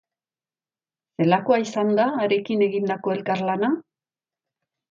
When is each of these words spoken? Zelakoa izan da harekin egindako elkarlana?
Zelakoa 1.19 1.59
izan 1.65 1.93
da 2.01 2.07
harekin 2.25 2.65
egindako 2.71 3.17
elkarlana? 3.19 3.73